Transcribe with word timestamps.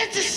It's 0.00 0.16
a. 0.16 0.28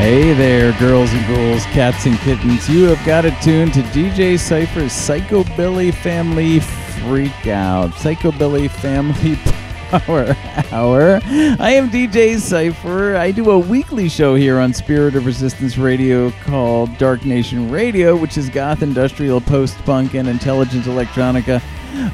Hey 0.00 0.32
there, 0.32 0.72
girls 0.78 1.12
and 1.12 1.26
ghouls, 1.26 1.62
cats 1.66 2.06
and 2.06 2.18
kittens. 2.20 2.66
You 2.70 2.84
have 2.84 3.06
got 3.06 3.26
it 3.26 3.34
tuned 3.42 3.74
to 3.74 3.82
DJ 3.82 4.38
Cypher's 4.38 4.92
Psychobilly 4.92 5.92
Family 5.92 6.60
Freakout. 6.60 7.90
Psychobilly 7.92 8.70
Family 8.70 9.34
Power 9.90 10.36
Hour. 10.70 11.20
I 11.24 11.72
am 11.72 11.90
DJ 11.90 12.38
Cypher. 12.38 13.16
I 13.16 13.32
do 13.32 13.50
a 13.50 13.58
weekly 13.58 14.08
show 14.08 14.36
here 14.36 14.60
on 14.60 14.72
Spirit 14.72 15.16
of 15.16 15.26
Resistance 15.26 15.76
Radio 15.78 16.30
called 16.44 16.96
Dark 16.96 17.24
Nation 17.24 17.68
Radio, 17.72 18.14
which 18.14 18.38
is 18.38 18.48
goth, 18.48 18.82
industrial, 18.82 19.40
post 19.40 19.76
punk, 19.78 20.14
and 20.14 20.28
intelligent 20.28 20.84
electronica. 20.84 21.60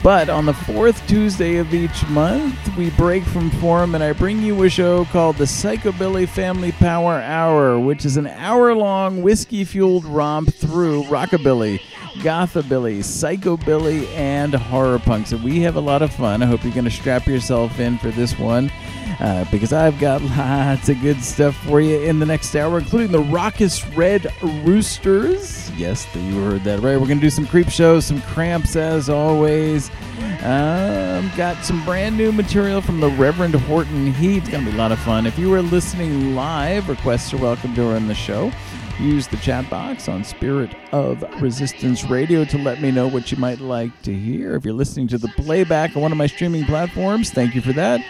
But 0.03 0.29
on 0.29 0.47
the 0.47 0.55
fourth 0.55 1.07
Tuesday 1.07 1.57
of 1.57 1.75
each 1.75 2.07
month, 2.09 2.57
we 2.77 2.91
break 2.91 3.25
from 3.25 3.51
form 3.51 3.95
and 3.95 4.03
I 4.03 4.13
bring 4.13 4.43
you 4.43 4.63
a 4.63 4.71
show 4.71 5.05
called 5.07 5.37
the 5.37 5.45
Psychobilly 5.45 6.29
Family 6.29 6.73
Power 6.73 7.15
Hour, 7.15 7.79
which 7.79 8.05
is 8.05 8.17
an 8.17 8.27
hour 8.27 8.75
long 8.75 9.23
whiskey 9.23 9.65
fueled 9.65 10.05
romp 10.05 10.55
through 10.55 11.05
rockabilly, 11.05 11.81
gothabilly, 12.19 12.99
psychobilly, 12.99 14.07
and 14.15 14.55
horror 14.55 14.99
punks. 14.99 15.33
And 15.33 15.43
we 15.43 15.61
have 15.61 15.77
a 15.77 15.81
lot 15.81 16.03
of 16.03 16.13
fun. 16.13 16.43
I 16.43 16.47
hope 16.47 16.65
you're 16.65 16.73
going 16.73 16.85
to 16.85 16.91
strap 16.91 17.27
yourself 17.27 17.79
in 17.81 17.99
for 17.99 18.11
this 18.11 18.39
one. 18.39 18.71
Uh, 19.19 19.47
because 19.51 19.73
I've 19.73 19.99
got 19.99 20.21
lots 20.37 20.89
of 20.89 21.01
good 21.01 21.23
stuff 21.23 21.57
for 21.65 21.81
you 21.81 22.01
in 22.01 22.19
the 22.19 22.27
next 22.27 22.55
hour, 22.55 22.79
including 22.79 23.13
the 23.13 23.21
Raucous 23.21 23.87
Red 23.89 24.31
Roosters. 24.43 25.71
Yes, 25.73 26.07
you 26.15 26.43
heard 26.43 26.65
that 26.65 26.81
right. 26.81 27.01
We're 27.01 27.07
going 27.07 27.19
to 27.19 27.27
do 27.27 27.31
some 27.31 27.47
Creepshows, 27.47 28.03
some 28.03 28.21
cramps 28.23 28.77
as 28.77 29.09
always. 29.09 29.91
Um, 30.43 31.31
got 31.37 31.65
some 31.65 31.83
brand 31.85 32.17
new 32.17 32.31
material 32.31 32.81
from 32.83 33.01
the 33.01 33.09
Reverend 33.09 33.55
Horton 33.55 34.13
Heat. 34.13 34.39
It's 34.39 34.51
going 34.51 34.65
to 34.65 34.71
be 34.71 34.77
a 34.77 34.79
lot 34.79 34.93
of 34.93 34.99
fun. 34.99 35.27
If 35.27 35.39
you 35.39 35.53
are 35.55 35.63
listening 35.63 36.35
live, 36.35 36.89
requests 36.89 37.33
are 37.33 37.39
welcome 37.39 37.75
during 37.75 38.09
the 38.09 38.15
show. 38.15 38.53
Use 39.01 39.29
the 39.29 39.37
chat 39.39 39.69
box 39.69 40.09
on 40.09 40.25
Spirit 40.25 40.75
of 40.93 41.23
Resistance 41.43 42.05
Radio 42.05 42.45
to 42.47 42.59
let 42.59 42.81
me 42.81 42.91
know 42.91 43.09
what 43.09 43.31
you 43.31 43.37
might 43.39 43.61
like 43.61 44.03
to 44.03 44.15
hear. 44.15 44.55
If 44.57 44.65
you're 44.65 44.73
listening 44.75 45.09
to 45.09 45.19
the 45.19 45.29
playback 45.37 45.97
on 45.97 46.03
one 46.03 46.13
of 46.13 46.19
my 46.19 46.27
streaming 46.27 46.65
platforms, 46.65 47.31
thank 47.31 47.55
you 47.55 47.61
for 47.61 47.75
that 47.75 48.03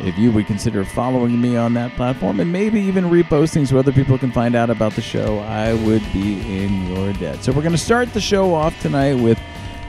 if 0.00 0.16
you 0.18 0.30
would 0.32 0.46
consider 0.46 0.84
following 0.84 1.40
me 1.40 1.56
on 1.56 1.74
that 1.74 1.92
platform 1.96 2.40
and 2.40 2.52
maybe 2.52 2.80
even 2.80 3.04
reposting 3.04 3.66
so 3.66 3.78
other 3.78 3.92
people 3.92 4.18
can 4.18 4.32
find 4.32 4.54
out 4.54 4.70
about 4.70 4.94
the 4.94 5.02
show, 5.02 5.38
I 5.40 5.74
would 5.74 6.02
be 6.12 6.40
in 6.62 6.86
your 6.94 7.12
debt. 7.14 7.42
So 7.42 7.52
we're 7.52 7.62
going 7.62 7.72
to 7.72 7.78
start 7.78 8.12
the 8.12 8.20
show 8.20 8.54
off 8.54 8.78
tonight 8.80 9.14
with 9.14 9.38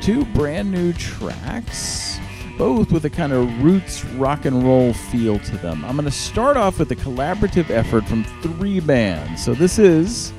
two 0.01 0.25
brand 0.25 0.71
new 0.71 0.93
tracks, 0.93 2.19
both 2.57 2.91
with 2.91 3.05
a 3.05 3.09
kind 3.09 3.33
of 3.33 3.63
roots 3.63 4.03
rock 4.05 4.45
and 4.45 4.63
roll 4.63 4.93
feel 4.93 5.39
to 5.39 5.57
them. 5.57 5.83
I'm 5.85 5.95
going 5.95 6.05
to 6.05 6.11
start 6.11 6.57
off 6.57 6.79
with 6.79 6.91
a 6.91 6.95
collaborative 6.95 7.69
effort 7.69 8.05
from 8.05 8.23
three 8.41 8.79
bands. 8.79 9.43
So 9.43 9.53
this 9.53 9.79
is 9.79 10.33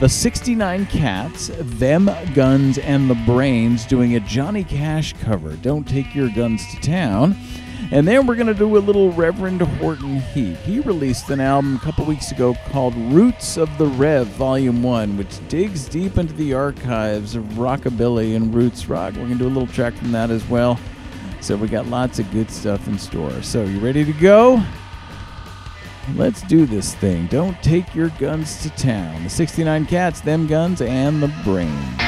the 0.00 0.08
69 0.08 0.86
Cats, 0.86 1.50
Them 1.58 2.08
Guns 2.32 2.78
and 2.78 3.10
the 3.10 3.16
Brains 3.26 3.84
doing 3.84 4.14
a 4.14 4.20
Johnny 4.20 4.62
Cash 4.62 5.14
cover, 5.20 5.56
Don't 5.56 5.88
Take 5.88 6.14
Your 6.14 6.30
Guns 6.30 6.64
to 6.72 6.80
Town. 6.80 7.36
And 7.90 8.06
then 8.06 8.26
we're 8.26 8.34
going 8.34 8.48
to 8.48 8.54
do 8.54 8.76
a 8.76 8.78
little 8.78 9.12
Reverend 9.12 9.62
Horton 9.62 10.20
Heat. 10.20 10.58
He 10.58 10.80
released 10.80 11.30
an 11.30 11.40
album 11.40 11.76
a 11.76 11.78
couple 11.78 12.04
weeks 12.04 12.30
ago 12.32 12.54
called 12.70 12.94
Roots 12.94 13.56
of 13.56 13.78
the 13.78 13.86
Rev, 13.86 14.26
Volume 14.26 14.82
1, 14.82 15.16
which 15.16 15.48
digs 15.48 15.88
deep 15.88 16.18
into 16.18 16.34
the 16.34 16.52
archives 16.52 17.34
of 17.34 17.44
rockabilly 17.44 18.36
and 18.36 18.54
roots 18.54 18.90
rock. 18.90 19.14
We're 19.14 19.20
going 19.20 19.38
to 19.38 19.38
do 19.38 19.46
a 19.46 19.48
little 19.48 19.66
track 19.66 19.94
from 19.94 20.12
that 20.12 20.30
as 20.30 20.46
well. 20.48 20.78
So 21.40 21.56
we 21.56 21.66
got 21.68 21.86
lots 21.86 22.18
of 22.18 22.30
good 22.30 22.50
stuff 22.50 22.86
in 22.88 22.98
store. 22.98 23.42
So, 23.42 23.64
you 23.64 23.78
ready 23.78 24.04
to 24.04 24.12
go? 24.12 24.62
Let's 26.14 26.42
do 26.42 26.66
this 26.66 26.94
thing. 26.94 27.26
Don't 27.28 27.60
take 27.62 27.94
your 27.94 28.08
guns 28.18 28.62
to 28.62 28.70
town. 28.70 29.24
The 29.24 29.30
69 29.30 29.86
Cats, 29.86 30.20
Them 30.20 30.46
Guns, 30.46 30.82
and 30.82 31.22
the 31.22 31.28
Brain. 31.44 32.07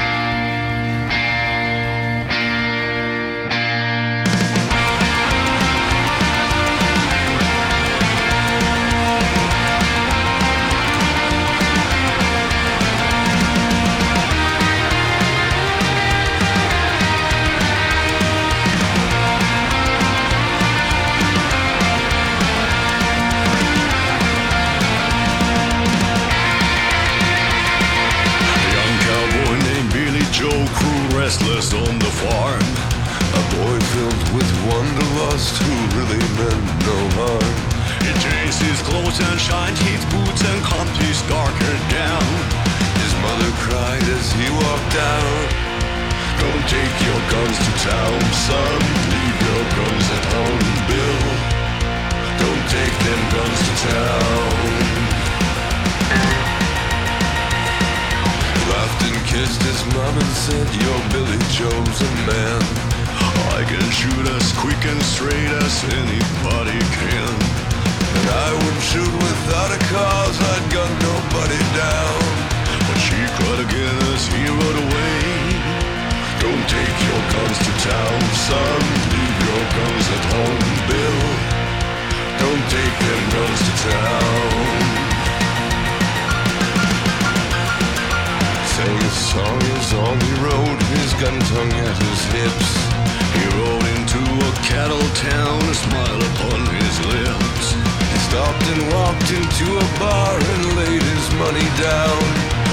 Money 101.52 101.66
down. 101.82 102.22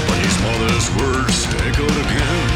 But 0.06 0.18
his 0.22 0.36
mother's 0.46 0.86
words 1.02 1.38
echoed 1.66 1.98
again. 2.06 2.50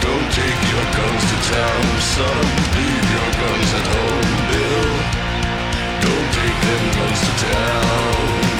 Don't 0.00 0.28
take 0.32 0.60
your 0.72 0.86
guns 0.96 1.22
to 1.30 1.38
town, 1.52 1.84
son. 2.16 2.44
Leave 2.76 3.06
your 3.16 3.30
guns 3.42 3.70
at 3.78 3.86
home, 3.92 4.32
Bill. 4.48 4.90
Don't 6.04 6.28
take 6.40 6.58
them 6.66 6.84
guns 6.96 7.20
to 7.26 7.32
town. 7.44 8.51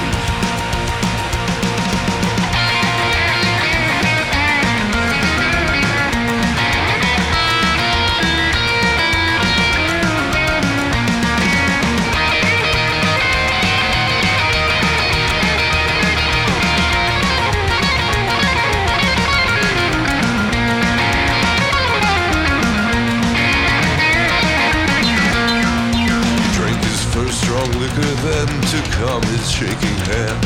overcome 29.03 29.23
his 29.35 29.51
shaking 29.51 29.99
hand 30.07 30.39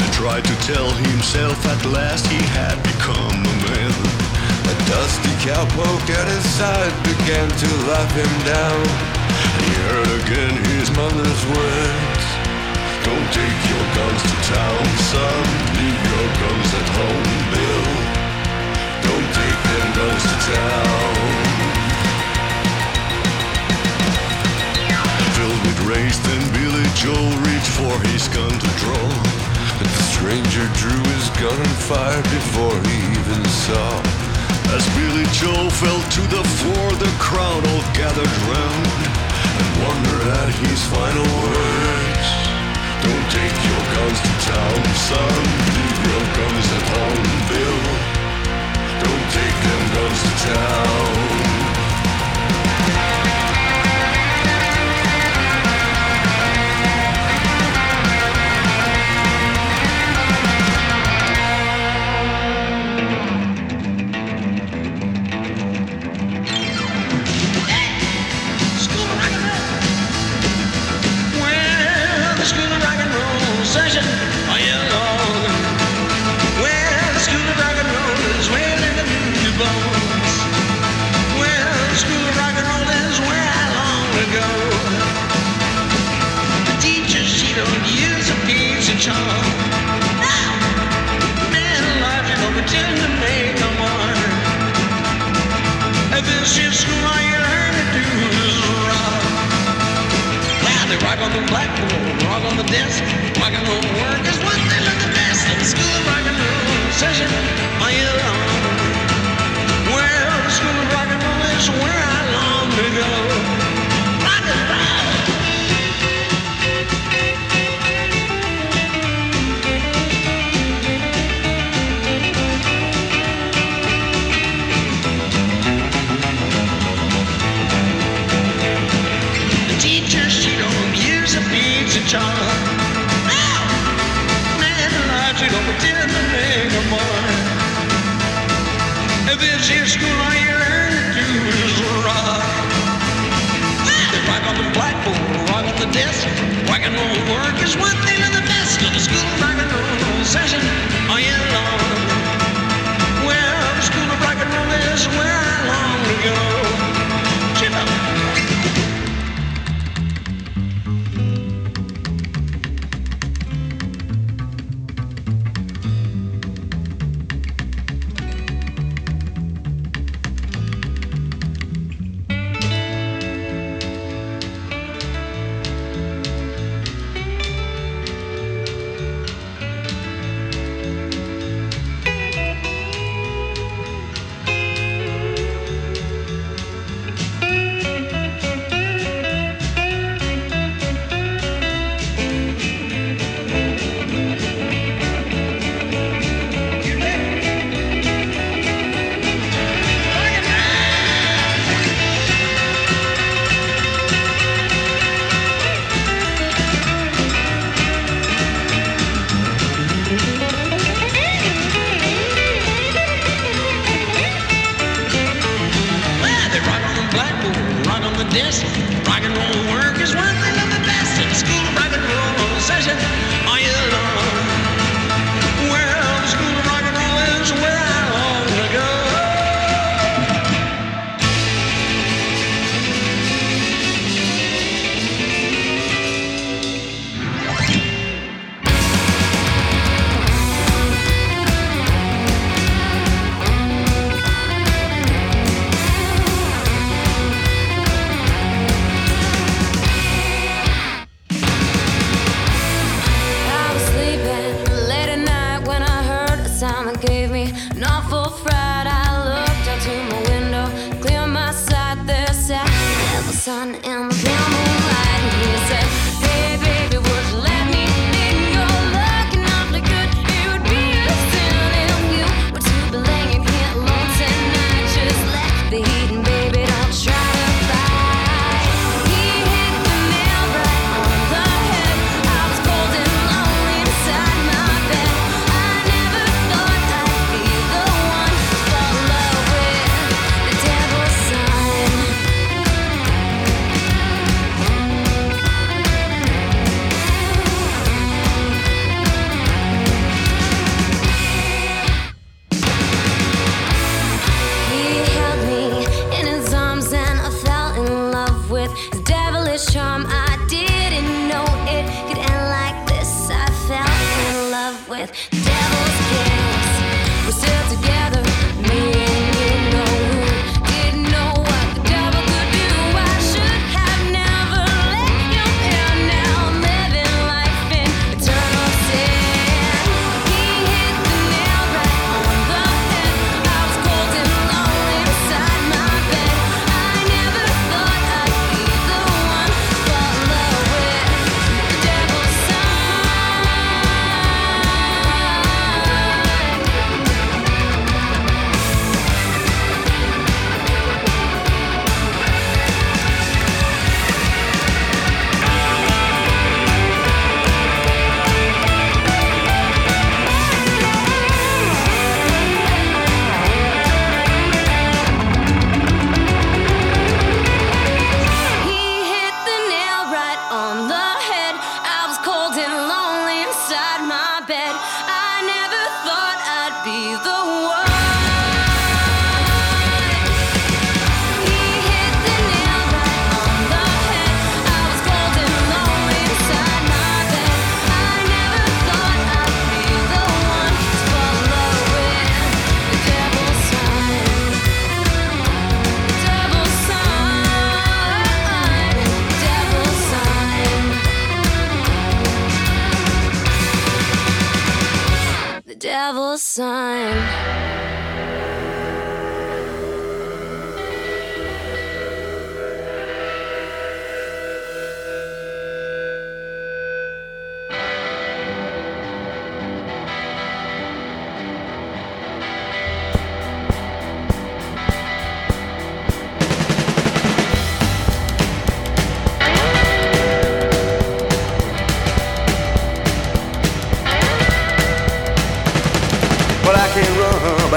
and 0.00 0.12
tried 0.12 0.44
to 0.44 0.56
tell 0.64 0.90
himself 0.90 1.58
at 1.66 1.84
last 1.86 2.26
he 2.26 2.40
had 2.56 2.76
become 2.82 3.36
a 3.44 3.56
man. 3.68 3.92
A 4.64 4.74
dusty 4.88 5.34
cowpoke 5.44 6.08
at 6.10 6.26
his 6.28 6.44
side 6.56 6.94
began 7.04 7.48
to 7.48 7.68
laugh 7.88 8.12
him 8.16 8.34
down. 8.48 8.84
He 9.60 9.70
heard 9.88 10.10
again 10.24 10.54
his 10.72 10.88
mother's 10.96 11.42
words. 11.52 12.24
Don't 13.04 13.28
take 13.36 13.60
your 13.68 13.86
guns 13.96 14.22
to 14.22 14.36
town, 14.48 14.84
son. 15.12 15.44
Leave 15.76 16.00
your 16.08 16.28
guns 16.40 16.70
at 16.80 16.88
home, 16.88 17.32
Bill. 17.52 17.86
Don't 19.04 19.28
take 19.40 19.60
them 19.68 19.86
guns 19.92 20.22
to 20.22 20.36
town. 20.52 21.53
then 25.86 26.40
Billy 26.56 26.88
Joel 26.96 27.36
reached 27.44 27.72
for 27.76 27.92
his 28.08 28.28
gun 28.28 28.48
to 28.48 28.70
draw. 28.80 29.08
But 29.76 29.88
the 29.88 30.04
stranger 30.16 30.64
drew 30.80 31.02
his 31.12 31.28
gun 31.36 31.58
and 31.60 31.76
fired 31.84 32.24
before 32.24 32.72
he 32.88 32.96
even 33.12 33.44
saw. 33.44 34.00
As 34.72 34.84
Billy 34.96 35.28
Joel 35.36 35.68
fell 35.68 36.00
to 36.00 36.22
the 36.32 36.44
floor, 36.56 36.88
the 36.96 37.12
crowd 37.20 37.62
all 37.68 37.84
gathered 37.92 38.34
round 38.48 38.86
and 39.60 39.68
wondered 39.84 40.24
at 40.40 40.50
his 40.64 40.80
final 40.88 41.28
words. 41.44 42.28
Don't 43.04 43.26
take 43.28 43.56
your 43.68 43.82
guns 43.92 44.18
to 44.24 44.32
town, 44.48 44.80
son. 45.04 45.40
Leave 45.68 46.00
your 46.08 46.24
guns 46.32 46.66
at 46.78 46.84
home, 46.96 47.28
Bill. 47.52 47.82
Don't 49.04 49.26
take 49.36 49.58
them 49.68 49.82
guns 49.92 50.20
to 50.22 50.32
town. 50.48 51.33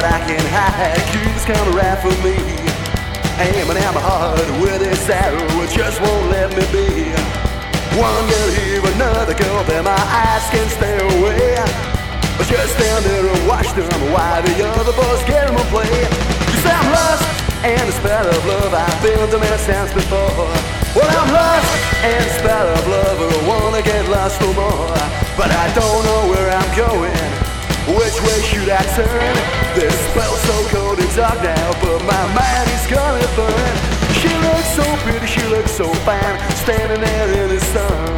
I 0.08 0.20
can 0.24 0.46
hide. 0.56 1.04
Cube's 1.12 1.44
kinda 1.44 1.72
right 1.76 2.00
for 2.00 2.16
me. 2.24 2.40
Aiming 3.38 3.78
at 3.78 3.94
my 3.94 4.02
heart 4.02 4.50
with 4.64 4.80
this 4.80 5.04
arrow, 5.10 5.44
it 5.62 5.70
just 5.70 6.00
won't 6.02 6.32
let 6.32 6.50
me 6.56 6.64
be. 6.72 7.12
One 8.00 8.24
girl 8.30 8.50
here, 8.56 8.82
another 8.96 9.36
girl 9.36 9.64
there, 9.66 9.84
my 9.84 10.00
eyes 10.24 10.46
can't 10.50 10.72
stay 10.72 10.98
away. 10.98 11.60
I 11.60 12.44
just 12.46 12.74
stand 12.78 13.04
there 13.06 13.26
and 13.28 13.48
watch 13.48 13.70
them 13.74 13.90
while 14.14 14.42
the 14.42 14.56
other 14.80 14.94
boys 14.94 15.22
get 15.26 15.46
them 15.50 15.60
play. 15.74 15.92
Cause 16.50 16.66
I'm 16.66 16.88
lost, 16.94 17.26
and 17.66 17.86
the 17.90 17.94
spell 18.00 18.28
of 18.28 18.46
love 18.46 18.74
I've 18.74 19.00
been 19.04 19.30
to 19.30 19.38
many 19.38 19.60
times 19.66 19.92
before. 19.94 20.50
Well, 20.96 21.12
I'm 21.22 21.30
lost, 21.34 21.70
and 22.06 22.24
the 22.24 22.34
spell 22.42 22.68
of 22.74 22.84
love, 22.88 23.18
I 23.22 23.48
wanna 23.50 23.82
get 23.82 24.08
lost 24.10 24.40
no 24.42 24.54
more. 24.54 24.98
But 25.36 25.52
I 25.52 25.66
don't 25.76 26.02
know 26.08 26.22
where 26.32 26.50
I'm 26.50 26.72
going. 26.78 27.47
Which 27.88 28.20
way 28.20 28.40
should 28.44 28.68
I 28.68 28.84
turn? 29.00 29.36
This 29.72 29.96
spell's 30.12 30.42
so 30.44 30.58
cold 30.76 31.00
and 31.00 31.16
dark 31.16 31.40
now, 31.42 31.72
but 31.80 32.04
my 32.04 32.24
mind 32.36 32.68
is 32.76 32.86
gonna 32.92 33.24
burn. 33.40 33.76
She 34.20 34.28
looks 34.44 34.76
so 34.76 34.84
pretty, 35.08 35.26
she 35.26 35.44
looks 35.48 35.72
so 35.72 35.88
fine, 36.04 36.36
standing 36.68 37.00
there 37.00 37.44
in 37.44 37.56
the 37.56 37.62
sun. 37.72 38.12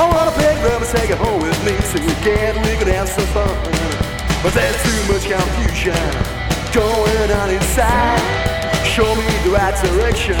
I 0.00 0.08
wanna 0.08 0.32
pick 0.32 0.56
her 0.64 0.72
up 0.72 0.80
and 0.80 0.88
take 0.88 1.10
her 1.10 1.16
home 1.16 1.42
with 1.42 1.60
me 1.60 1.76
so 1.84 2.00
again 2.00 2.56
we 2.64 2.72
could 2.80 2.88
have 2.88 3.08
some 3.08 3.28
fun. 3.36 3.52
But 4.42 4.54
there's 4.56 4.80
too 4.80 5.12
much 5.12 5.28
confusion 5.28 6.00
going 6.72 7.30
on 7.36 7.50
inside. 7.50 8.20
Show 8.84 9.12
me 9.14 9.28
the 9.44 9.50
right 9.52 9.76
direction, 9.84 10.40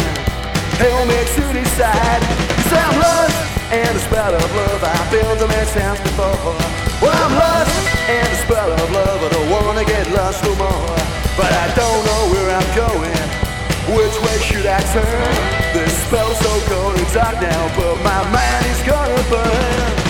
help 0.80 1.04
me 1.08 1.20
to 1.36 1.44
decide. 1.52 2.22
Cause 2.56 2.72
I'm 2.72 3.00
lost, 3.04 3.55
and 3.72 3.96
the 3.96 4.00
spell 4.00 4.34
of 4.34 4.50
love 4.54 4.82
I've 4.84 5.10
been 5.10 5.38
to 5.38 5.46
many 5.48 5.70
times 5.70 6.00
before. 6.00 6.54
Well, 7.02 7.12
I'm 7.12 7.34
lost, 7.34 7.74
and 8.08 8.26
the 8.26 8.38
spell 8.46 8.70
of 8.70 8.90
love 8.92 9.22
I 9.22 9.28
don't 9.28 9.50
wanna 9.50 9.84
get 9.84 10.10
lost 10.12 10.44
no 10.44 10.54
more. 10.54 10.96
But 11.36 11.52
I 11.52 11.66
don't 11.74 12.02
know 12.06 12.22
where 12.32 12.50
I'm 12.54 12.70
going. 12.76 13.26
Which 13.96 14.16
way 14.22 14.38
should 14.38 14.66
I 14.66 14.80
turn? 14.94 15.74
This 15.74 15.92
spell's 16.06 16.38
so 16.38 16.52
cold 16.70 16.96
and 16.96 17.12
dark 17.12 17.40
now, 17.40 17.62
but 17.76 17.96
my 18.02 18.22
mind 18.30 18.66
is 18.66 18.82
gonna 18.82 19.22
burn. 19.30 20.05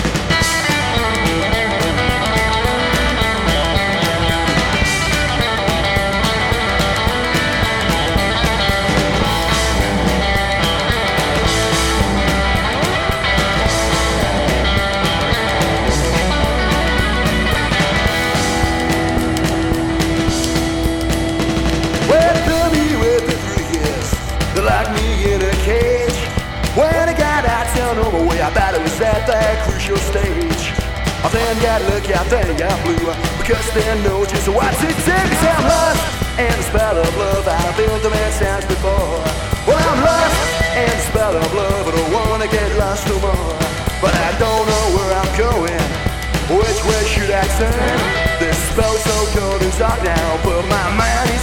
That 29.27 29.59
crucial 29.67 29.99
stage. 29.99 30.71
I 31.19 31.27
then 31.35 31.55
got 31.59 31.83
lucky, 31.91 32.15
I 32.15 32.23
then 32.31 32.47
got 32.55 32.75
blue. 32.87 33.11
Because 33.43 33.67
they 33.75 33.83
know 34.07 34.23
just 34.23 34.47
what's 34.47 34.79
it 34.79 34.95
take. 35.03 35.19
Cause 35.19 35.43
I'm 35.43 35.67
lost, 35.67 36.03
and 36.39 36.55
the 36.55 36.63
spell 36.63 36.95
of 36.95 37.11
love 37.19 37.43
I've 37.43 37.75
been 37.75 37.91
to 37.91 38.09
many 38.09 38.31
times 38.39 38.63
before. 38.71 39.19
Well, 39.67 39.75
I'm 39.75 39.99
lost, 39.99 40.39
and 40.79 40.87
the 40.87 41.03
spell 41.11 41.35
of 41.35 41.49
love 41.51 41.83
I 41.87 41.91
don't 41.91 42.11
wanna 42.15 42.47
get 42.47 42.71
lost 42.79 43.03
no 43.11 43.19
more. 43.19 43.55
But 43.99 44.15
I 44.15 44.31
don't 44.39 44.63
know 44.63 44.85
where 44.95 45.11
I'm 45.19 45.31
going. 45.35 45.83
Which 46.47 46.79
way 46.87 47.03
should 47.11 47.31
I 47.31 47.43
turn? 47.59 47.99
This 48.39 48.55
spell's 48.71 49.03
so 49.03 49.17
cold 49.35 49.59
and 49.59 49.75
dark 49.75 49.99
now, 50.07 50.39
but 50.47 50.63
my 50.71 50.87
mind 50.95 51.36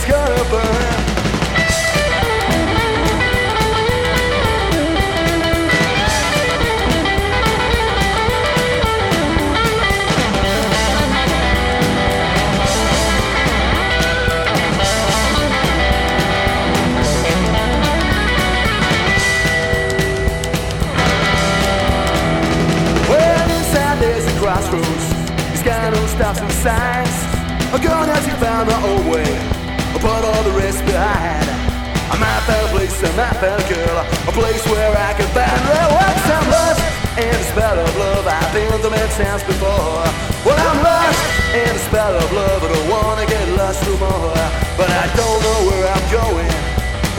times 39.15 39.45
before. 39.45 40.03
Well, 40.43 40.59
I'm 40.59 40.83
lost. 40.83 41.23
And 41.55 41.71
the 41.71 41.83
spell 41.87 42.15
of 42.19 42.33
love 42.35 42.63
I 42.67 42.75
wanna 42.91 43.27
get 43.27 43.47
lost 43.55 43.87
no 43.87 43.95
more. 44.03 44.35
But 44.75 44.91
I 44.91 45.07
don't 45.15 45.39
know 45.39 45.59
where 45.71 45.87
I'm 45.87 46.07
going. 46.11 46.51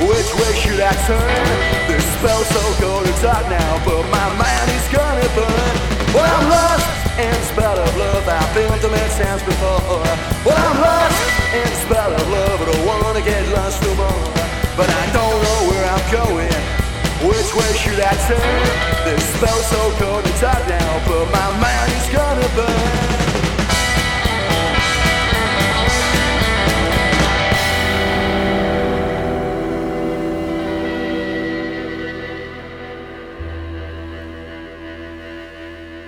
Which 0.04 0.30
way 0.36 0.52
should 0.60 0.82
I 0.84 0.92
turn? 1.08 1.48
This 1.88 2.04
spell's 2.20 2.48
so 2.52 2.64
cold 2.84 3.08
and 3.08 3.20
dark 3.24 3.48
now, 3.48 3.80
but 3.88 4.04
my 4.12 4.28
mind 4.36 4.68
is 4.76 4.88
gonna 4.92 5.30
burn. 5.40 5.76
Well, 6.12 6.28
I'm 6.28 6.48
lost 6.52 6.88
in 7.16 7.32
the 7.32 7.46
spell 7.56 7.80
of 7.80 7.92
love 7.96 8.28
I've 8.28 8.52
been 8.52 8.76
to 8.76 8.90
many 8.92 9.12
times 9.16 9.44
before. 9.48 10.04
Well, 10.44 10.64
I'm 10.68 10.80
lost 10.84 11.20
in 11.56 11.64
the 11.64 11.80
spell 11.88 12.12
of 12.12 12.28
love, 12.28 12.60
I 12.60 12.76
wanna 12.84 13.24
get 13.24 13.40
lost 13.56 13.82
no 13.84 13.96
more. 13.96 14.32
But 14.76 14.90
I 14.92 15.04
don't 15.16 15.40
know 15.48 15.60
where 15.72 15.86
I'm 15.88 16.06
going. 16.12 16.55
Way 17.56 17.74
should 17.78 18.00
I 18.02 18.12
turn? 18.28 19.06
This 19.06 19.24
spell's 19.36 19.66
so 19.68 19.92
cold 19.98 20.26
and 20.26 20.42
dark 20.42 20.68
now, 20.68 21.08
but 21.08 21.26
my 21.32 21.58
mind 21.62 21.92
is 21.94 22.10
gonna 22.14 22.50
burn. 22.54 23.15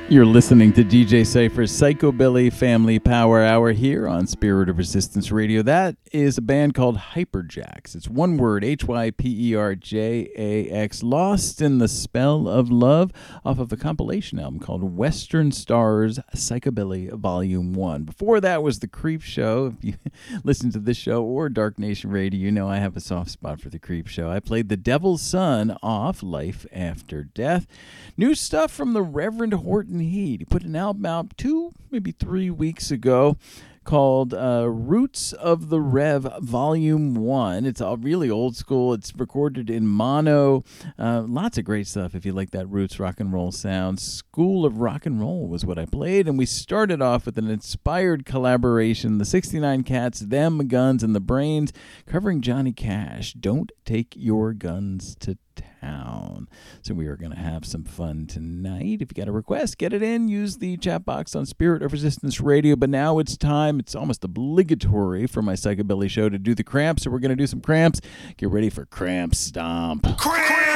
You're 0.10 0.26
listening 0.26 0.72
to 0.72 0.86
DJ 0.86 1.28
Cypher's 1.28 1.70
Psychobilly 1.70 2.52
Family 2.54 2.98
Power 2.98 3.44
Hour 3.44 3.74
here 3.74 4.08
on 4.08 4.26
Spirit 4.26 4.70
of 4.70 4.78
Resistance 4.78 5.34
Radio. 5.34 5.62
That 5.62 5.98
is 6.14 6.38
a 6.38 6.42
band 6.42 6.76
called 6.76 6.98
Hyperjax. 6.98 7.94
It's 7.94 8.08
one 8.08 8.38
word, 8.38 8.64
H 8.64 8.86
Y 8.86 9.12
P 9.12 9.50
E 9.50 9.54
R 9.54 9.76
J 9.76 10.30
A 10.38 10.70
X, 10.70 11.04
Lost 11.04 11.62
in 11.62 11.80
the 11.80 11.90
Spell 11.90 12.48
of 12.48 12.72
Love, 12.72 13.12
off 13.44 13.60
of 13.60 13.74
a 13.74 13.76
compilation 13.76 14.40
album 14.40 14.62
called 14.62 14.96
Western 14.96 15.52
Stars 15.52 16.20
Psychobilly 16.34 17.12
Volume 17.12 17.74
1. 17.74 18.06
Before 18.06 18.40
that 18.40 18.64
was 18.64 18.80
The 18.80 18.88
Creepshow. 18.88 19.76
If 19.78 19.84
you 19.84 19.96
listen 20.46 20.72
to 20.72 20.80
this 20.80 20.96
show 20.96 21.22
or 21.22 21.50
Dark 21.50 21.78
Nation 21.78 22.12
Radio, 22.12 22.40
you 22.40 22.52
know 22.54 22.70
I 22.70 22.78
have 22.78 22.96
a 22.96 23.02
soft 23.02 23.32
spot 23.32 23.60
for 23.60 23.70
The 23.70 23.78
Creepshow. 23.78 24.30
I 24.30 24.40
played 24.40 24.70
The 24.70 24.78
Devil's 24.78 25.22
Son 25.22 25.76
off 25.84 26.24
Life 26.24 26.66
After 26.72 27.26
Death. 27.26 27.68
New 28.16 28.36
stuff 28.36 28.72
from 28.72 28.94
the 28.94 29.04
Reverend 29.04 29.54
Horton 29.54 29.97
He 30.00 30.46
put 30.50 30.64
an 30.64 30.76
album 30.76 31.06
out 31.06 31.38
two, 31.38 31.72
maybe 31.92 32.12
three 32.12 32.50
weeks 32.50 32.92
ago 32.92 33.38
called 33.88 34.34
uh, 34.34 34.70
Roots 34.70 35.32
of 35.32 35.70
the 35.70 35.80
Rev 35.80 36.28
Volume 36.42 37.16
1. 37.16 37.66
It's 37.66 37.80
all 37.80 37.96
really 37.96 38.30
old 38.30 38.56
school. 38.56 38.94
It's 38.94 39.16
recorded 39.16 39.70
in 39.70 39.88
mono. 39.88 40.66
Uh, 41.00 41.24
lots 41.26 41.58
of 41.58 41.64
great 41.64 41.88
stuff 41.88 42.14
if 42.14 42.26
you 42.26 42.34
like 42.34 42.52
that 42.52 42.68
roots 42.68 43.00
rock 43.00 43.22
and 43.22 43.32
roll 43.32 43.54
sound. 43.54 44.02
School 44.02 44.66
of 44.66 44.80
Rock 44.80 45.06
and 45.06 45.22
Roll 45.22 45.48
was 45.48 45.66
what 45.66 45.80
I 45.80 45.86
played. 45.86 46.28
And 46.28 46.38
we 46.38 46.46
started 46.46 47.02
off 47.02 47.26
with 47.26 47.38
an 47.38 47.50
inspired 47.50 48.26
collaboration 48.26 49.20
The 49.20 49.26
69 49.26 49.84
Cats, 49.84 50.20
Them, 50.20 50.68
Guns, 50.68 51.02
and 51.02 51.16
the 51.16 51.22
Brains, 51.22 51.72
covering 52.06 52.42
Johnny 52.42 52.74
Cash. 52.74 53.34
Don't 53.34 53.72
take 53.86 54.14
your 54.18 54.52
guns 54.54 55.16
to 55.22 55.38
town. 55.88 56.48
So 56.82 56.94
we 56.94 57.08
are 57.08 57.16
going 57.16 57.32
to 57.32 57.38
have 57.38 57.66
some 57.66 57.84
fun 57.84 58.28
tonight. 58.28 59.02
If 59.02 59.12
you 59.12 59.16
got 59.16 59.28
a 59.28 59.32
request, 59.32 59.78
get 59.78 59.94
it 59.94 60.04
in. 60.04 60.28
Use 60.28 60.58
the 60.58 60.78
chat 60.78 61.06
box 61.06 61.36
on 61.36 61.46
Spirit 61.46 61.82
of 61.82 61.92
Resistance 61.92 62.42
Radio. 62.42 62.76
But 62.76 62.90
now 62.90 63.20
it's 63.20 63.38
time, 63.38 63.80
it's 63.80 63.96
almost 63.96 64.24
obligatory 64.24 65.28
for 65.28 65.42
my 65.42 65.54
Psychobilly 65.54 66.10
show 66.10 66.30
to 66.30 66.38
do 66.38 66.54
the 66.54 66.64
cramps. 66.64 67.04
So 67.04 67.12
we're 67.12 67.20
going 67.20 67.30
to 67.30 67.36
do 67.36 67.48
some 67.48 67.62
cramps. 67.62 68.02
Get 68.38 68.50
ready 68.50 68.70
for 68.70 68.86
Cramp 68.86 69.36
Stomp. 69.36 70.18
Cramp 70.18 70.67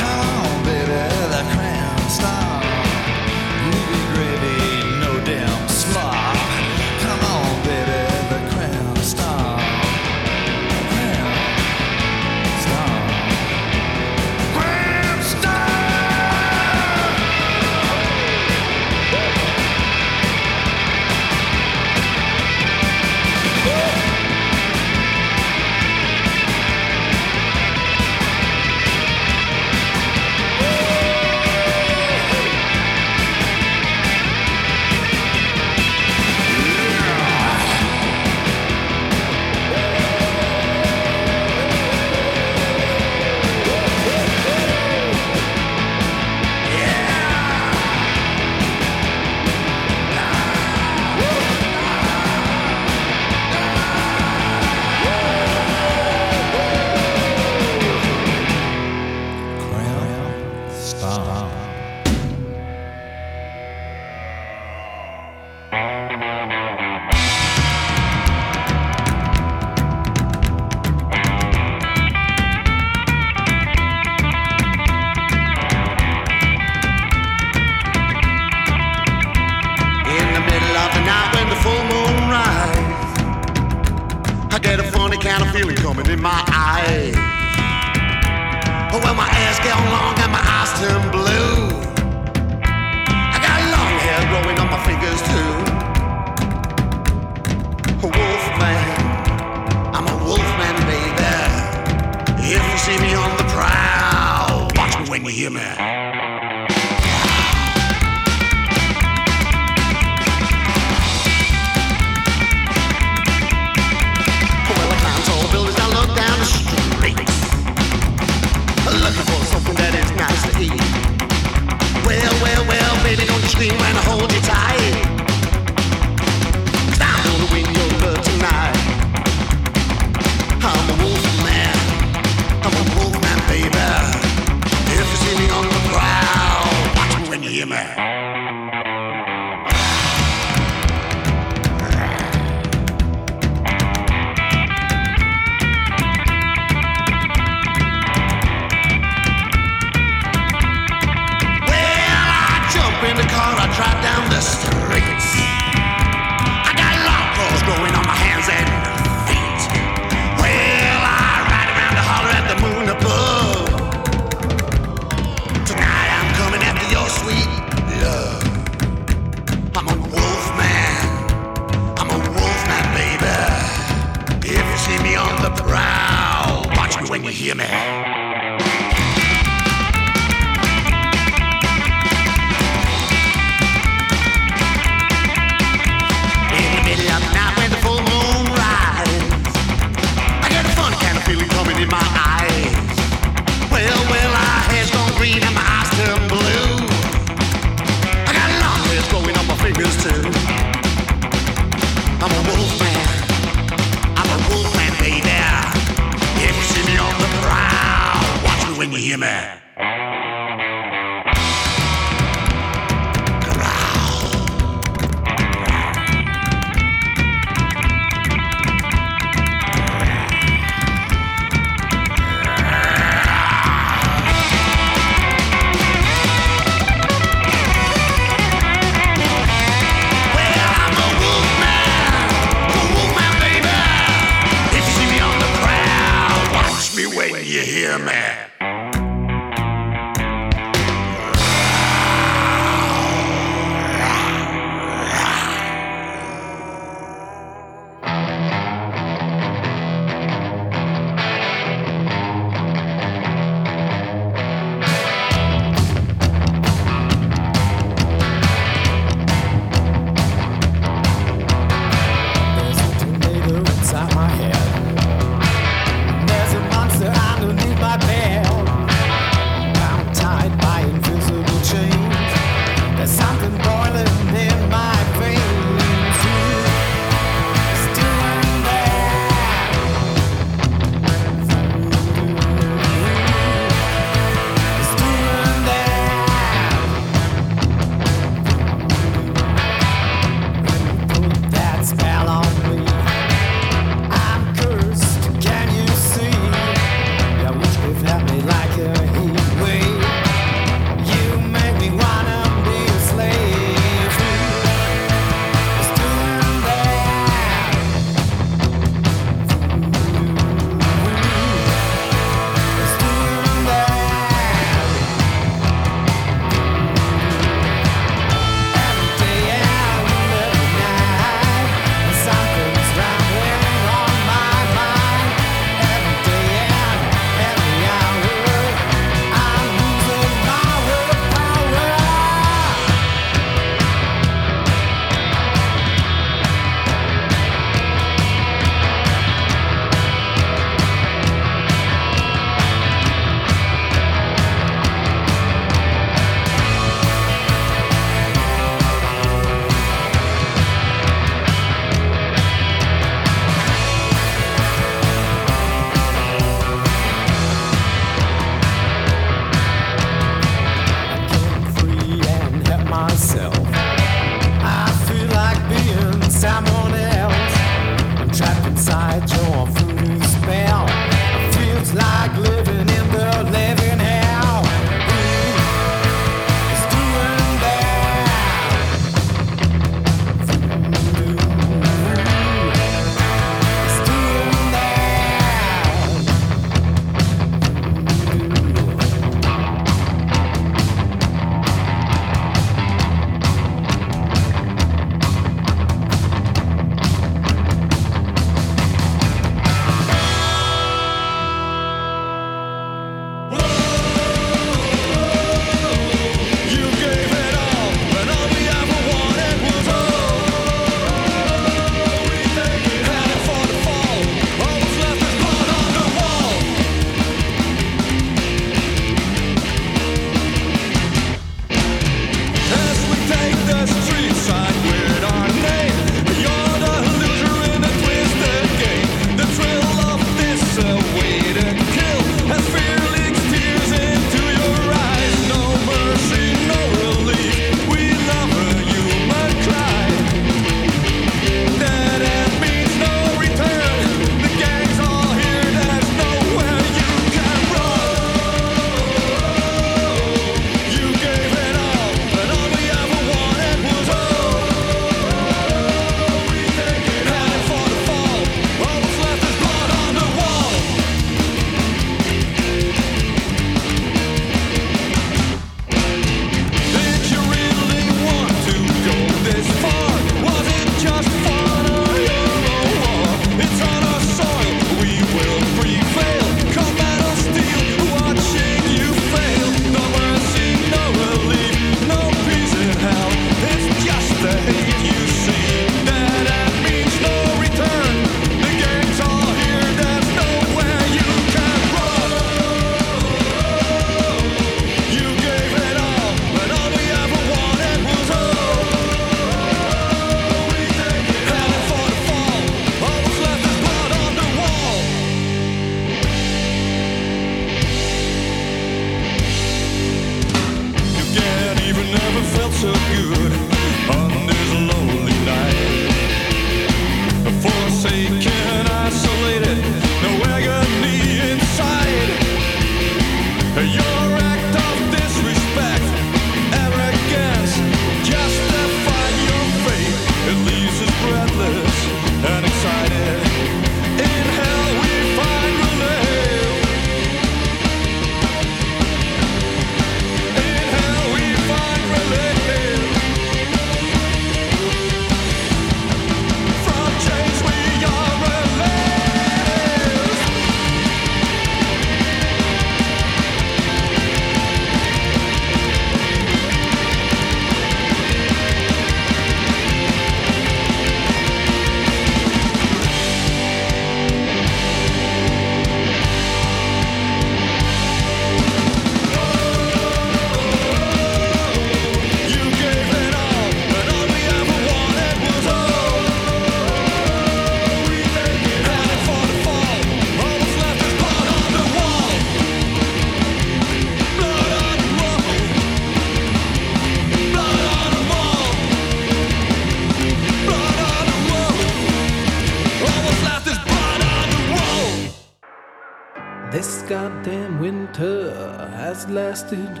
wasted 599.72 600.00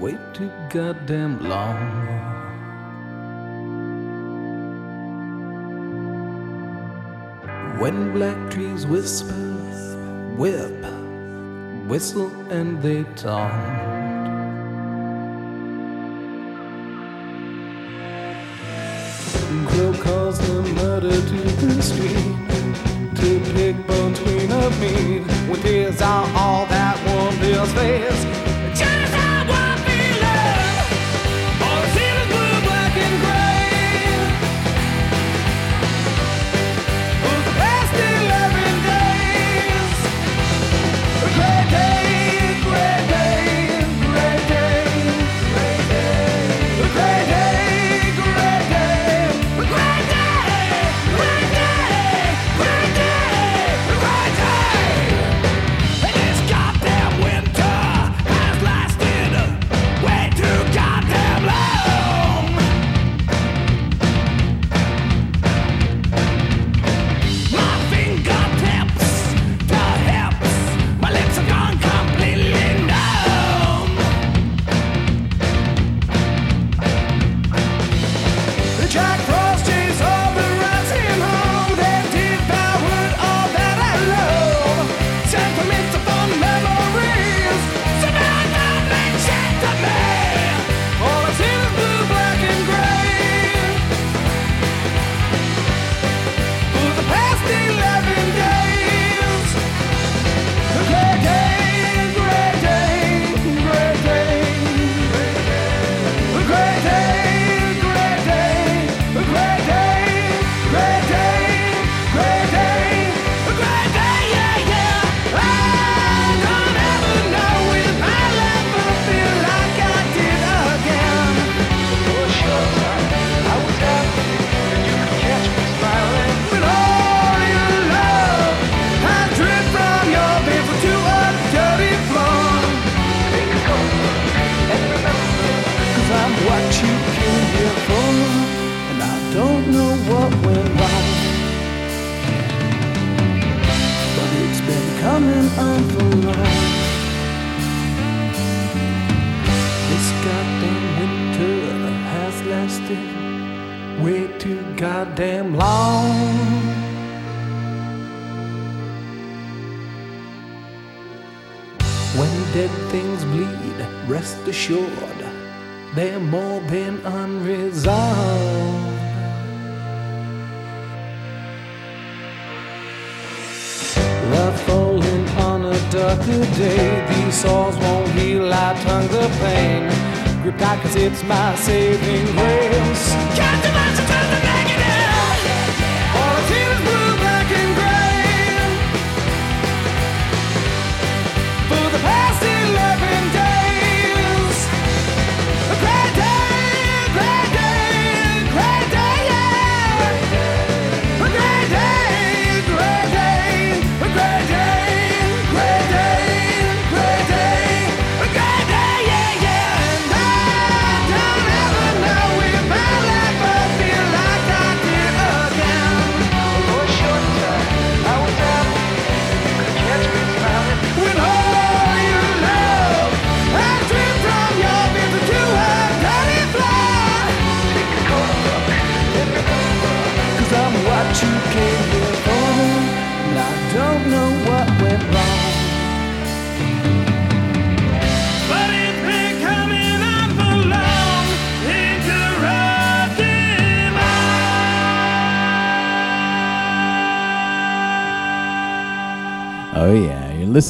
way 0.00 0.18
too 0.32 0.50
goddamn 0.68 1.38
long. 1.48 1.76
When 7.78 8.12
black 8.12 8.50
trees 8.50 8.86
whisper, 8.86 9.32
whip, 10.36 10.84
whistle, 11.86 12.30
and 12.50 12.82
they 12.82 13.04
talk. 13.14 13.89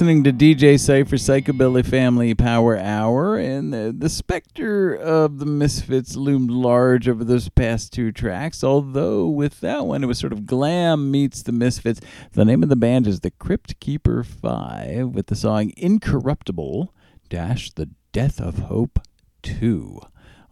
listening 0.00 0.24
to 0.24 0.32
DJ 0.32 0.80
Cypher 0.80 1.16
Psychobilly 1.16 1.84
Family 1.84 2.32
Power 2.32 2.74
Hour, 2.74 3.36
and 3.36 3.70
the, 3.70 3.94
the, 3.94 4.08
specter 4.08 4.94
of 4.94 5.40
the 5.40 5.44
Misfits 5.44 6.16
loomed 6.16 6.50
large 6.50 7.06
over 7.06 7.22
those 7.22 7.50
past 7.50 7.92
two 7.92 8.10
tracks. 8.10 8.64
Although, 8.64 9.26
with 9.26 9.60
that 9.60 9.84
one, 9.84 10.02
it 10.02 10.06
was 10.06 10.18
sort 10.18 10.32
of 10.32 10.46
glam 10.46 11.10
meets 11.10 11.42
the 11.42 11.52
Misfits. 11.52 12.00
The 12.32 12.46
name 12.46 12.62
of 12.62 12.70
the 12.70 12.76
band 12.76 13.06
is 13.06 13.20
the 13.20 13.30
Cryptkeeper 13.30 14.24
Five 14.24 15.08
with 15.08 15.26
the 15.26 15.36
song 15.36 15.70
Incorruptible 15.76 16.94
Dash 17.28 17.70
the 17.70 17.90
Death 18.12 18.40
of 18.40 18.60
Hope 18.60 19.00
2 19.42 20.00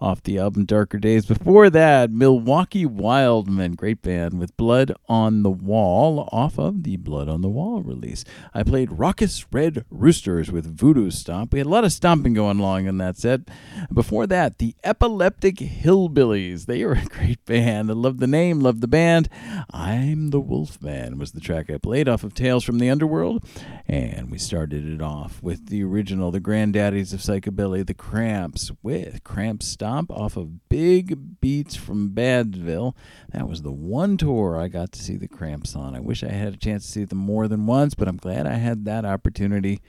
off 0.01 0.23
the 0.23 0.39
album 0.39 0.65
Darker 0.65 0.99
Days. 0.99 1.27
Before 1.27 1.71
that, 1.71 2.11
Milwaukee 2.11 2.87
Wildmen, 2.87 3.77
great 3.77 4.03
band 4.03 4.39
with 4.39 4.57
Blood 4.57 4.93
on 5.09 5.43
the 5.43 5.51
Wall 5.51 6.29
off 6.33 6.59
of 6.59 6.85
the 6.85 6.97
Blood 6.97 7.29
on 7.29 7.41
the 7.41 7.49
Wall 7.49 7.83
release. 7.83 8.25
I 8.55 8.63
played 8.63 8.93
Raucous 8.93 9.47
Red 9.53 9.85
Roosters 9.91 10.51
with 10.51 10.67
Voodoo 10.67 11.11
Stomp. 11.11 11.53
We 11.53 11.59
had 11.59 11.67
a 11.67 11.71
lot 11.71 11.85
of 11.85 11.93
stomping 11.93 12.35
going 12.35 12.59
along 12.59 12.87
in 12.87 12.99
that 12.99 13.17
set. 13.17 13.41
Before 13.93 14.27
that, 14.27 14.59
the 14.59 14.75
Epileptic 14.85 15.57
Hillbillys. 15.57 16.67
They 16.67 16.83
are 16.83 16.93
a 16.93 17.05
great 17.11 17.45
band. 17.45 17.91
I 17.91 17.95
love 17.95 18.19
the 18.19 18.27
name, 18.27 18.61
love 18.61 18.81
the 18.81 18.89
band. 18.89 19.29
I'm 19.71 20.31
the 20.31 20.41
Wolfman 20.41 21.19
was 21.19 21.33
the 21.33 21.41
track 21.41 21.71
I 21.71 21.79
played 21.79 22.09
off 22.09 22.25
of 22.25 22.35
Tales 22.35 22.65
from 22.65 22.79
the 22.79 22.91
Underworld. 22.91 23.45
And 23.87 24.31
we 24.31 24.39
started 24.39 24.87
it 24.87 25.03
off 25.03 25.43
with 25.43 25.69
the 25.69 25.83
original, 25.83 26.31
the 26.31 26.41
granddaddies 26.41 27.13
of 27.13 27.21
psychobilly, 27.21 27.87
the 27.87 27.95
Cramps, 27.95 28.71
with 28.83 29.25
Cramp 29.25 29.63
Stomp 29.89 30.13
off 30.13 30.37
of 30.37 30.69
Big 30.69 31.41
Beats 31.41 31.75
from 31.75 32.11
Badsville. 32.11 32.95
That 33.31 33.49
was 33.49 33.63
the 33.63 33.73
one 33.73 34.19
tour 34.19 34.61
I 34.61 34.69
got 34.69 34.93
to 34.93 35.03
see 35.03 35.17
the 35.17 35.27
Cramps 35.27 35.75
on. 35.75 35.97
I 35.97 36.01
wish 36.01 36.23
I 36.23 36.29
had 36.29 36.53
a 36.53 36.59
chance 36.59 36.85
to 36.85 36.93
see 36.93 37.05
them 37.05 37.17
more 37.17 37.49
than 37.49 37.65
once, 37.65 37.95
but 37.95 38.07
I'm 38.07 38.19
glad 38.19 38.47
I 38.47 38.57
had 38.57 38.85
that 38.85 39.07
opportunity 39.07 39.81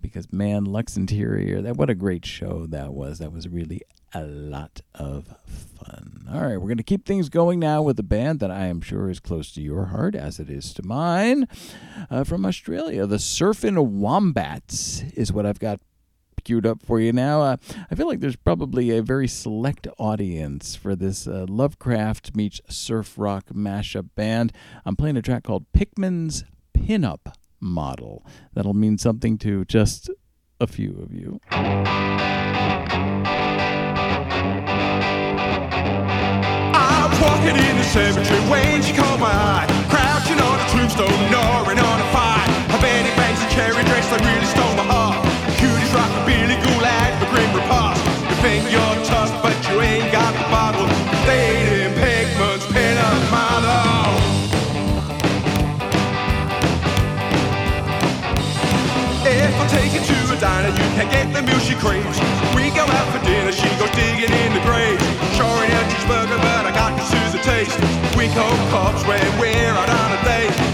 because 0.00 0.32
man, 0.32 0.66
Lux 0.66 0.96
Interior, 0.96 1.62
that 1.62 1.76
what 1.76 1.90
a 1.90 1.96
great 1.96 2.24
show 2.24 2.64
that 2.66 2.94
was. 2.94 3.18
That 3.18 3.32
was 3.32 3.48
really 3.48 3.82
a 4.14 4.22
lot 4.22 4.82
of 4.94 5.26
fun. 5.44 6.28
All 6.32 6.42
right, 6.42 6.56
we're 6.56 6.68
going 6.68 6.76
to 6.76 6.84
keep 6.84 7.04
things 7.04 7.28
going 7.28 7.58
now 7.58 7.82
with 7.82 7.98
a 7.98 8.04
band 8.04 8.38
that 8.38 8.52
I 8.52 8.66
am 8.66 8.80
sure 8.80 9.10
is 9.10 9.18
close 9.18 9.50
to 9.54 9.60
your 9.60 9.86
heart, 9.86 10.14
as 10.14 10.38
it 10.38 10.48
is 10.48 10.72
to 10.74 10.84
mine. 10.84 11.48
Uh, 12.08 12.22
from 12.22 12.46
Australia, 12.46 13.04
the 13.04 13.16
Surfin' 13.16 13.98
Wombatz 13.98 15.12
is 15.14 15.32
what 15.32 15.44
I've 15.44 15.58
got 15.58 15.80
queued 16.40 16.66
up 16.66 16.84
for 16.84 17.00
you 17.00 17.12
now. 17.12 17.42
Uh, 17.42 17.56
I 17.90 17.94
feel 17.94 18.06
like 18.06 18.20
there's 18.20 18.36
probably 18.36 18.90
a 18.90 19.02
very 19.02 19.28
select 19.28 19.86
audience 19.98 20.74
for 20.74 20.96
this 20.96 21.26
uh, 21.26 21.46
Lovecraft 21.48 22.34
meets 22.34 22.60
surf 22.68 23.14
rock 23.16 23.46
mashup 23.54 24.08
band. 24.14 24.52
I'm 24.84 24.96
playing 24.96 25.16
a 25.16 25.22
track 25.22 25.44
called 25.44 25.66
Pickman's 25.72 26.44
Pinup 26.76 27.34
Model. 27.60 28.24
That'll 28.54 28.74
mean 28.74 28.98
something 28.98 29.38
to 29.38 29.64
just 29.64 30.10
a 30.60 30.66
few 30.66 30.98
of 31.02 31.12
you. 31.12 31.40
Walking 37.20 37.54
in 37.54 37.76
the 37.76 37.84
cemetery 37.84 38.40
my 39.18 39.28
eye. 39.28 39.66
Crouching 39.90 40.40
on 40.40 40.58
a 40.58 40.68
tombstone, 40.70 41.30
gnawing 41.30 41.78
on 41.78 42.00
a 42.00 42.12
fire. 42.12 42.40
Cherry 43.50 43.84
dress 43.84 44.08
that 44.10 44.20
really 44.20 44.46
stole 44.46 44.76
my 44.76 44.84
heart. 44.84 44.99
A 60.70 60.76
diner, 60.76 60.82
you 60.82 60.90
can 60.94 61.10
get 61.10 61.32
the 61.32 61.42
meal 61.42 61.58
she 61.58 61.74
craves. 61.74 62.18
We 62.54 62.70
go 62.70 62.84
out 62.84 63.08
for 63.12 63.24
dinner, 63.24 63.52
she 63.52 63.68
goes 63.78 63.90
digging 63.90 64.32
in 64.32 64.52
the 64.54 64.60
grave. 64.60 65.00
Ain't 65.40 65.72
a 65.72 65.84
cheeseburger, 65.92 66.40
but 66.40 66.66
I 66.66 66.72
got 66.72 66.96
the 66.96 67.04
Susan 67.04 67.40
taste. 67.42 67.78
We 68.16 68.28
cold 68.28 68.58
cops 68.70 69.04
when 69.06 69.20
we're 69.38 69.72
out 69.72 69.88
on 69.88 70.12
a 70.18 70.24
date. 70.24 70.69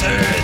Mischief 0.00 0.37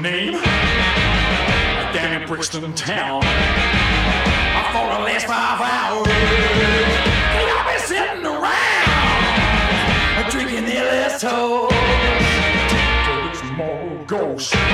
my 0.00 0.10
name. 0.10 0.32
Down 1.92 2.22
in 2.22 2.28
Brixton 2.28 2.72
town. 2.74 3.22
I 3.24 4.62
for 4.72 4.86
the 4.94 5.00
last 5.04 5.26
five 5.26 5.60
hours. 5.60 6.08
I've 7.36 7.66
been 7.66 7.80
sitting 7.86 8.26
around 8.26 8.70
drinking 10.30 10.64
the 10.66 10.78
asshole. 10.78 11.68
There's 13.24 13.42
more 13.56 14.04
ghosts. 14.06 14.69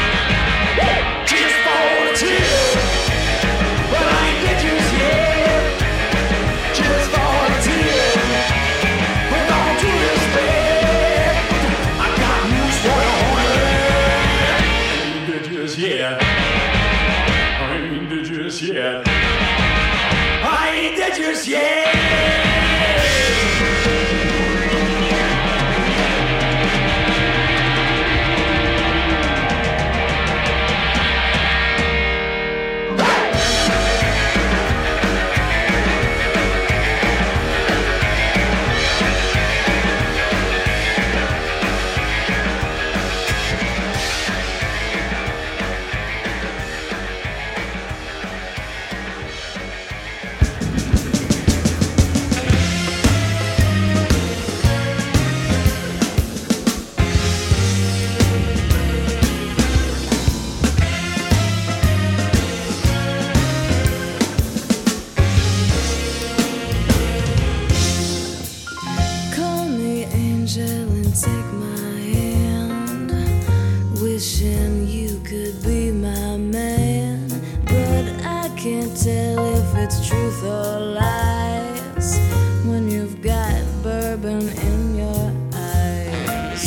tell 79.07 79.55
if 79.55 79.77
it's 79.77 80.09
truth 80.09 80.43
or 80.43 80.81
lies 80.81 82.19
when 82.65 82.91
you've 82.91 83.23
got 83.23 83.63
bourbon 83.81 84.49
in 84.49 84.97
your 84.97 85.33
eyes. 85.55 86.63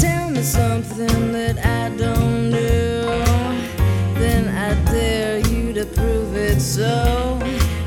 Tell 0.00 0.30
me 0.30 0.42
something 0.42 1.32
that 1.32 1.58
I 1.58 1.94
don't 1.94 2.48
know, 2.48 3.60
then 4.14 4.48
I 4.48 4.82
dare 4.90 5.40
you 5.48 5.74
to 5.74 5.84
prove 5.84 6.34
it 6.36 6.58
so. 6.60 7.38